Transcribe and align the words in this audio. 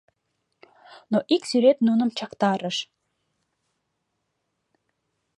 Но 1.11 1.17
ик 1.35 1.43
сӱрет 1.49 1.77
нуным 1.87 2.09
чактарыш. 2.17 2.77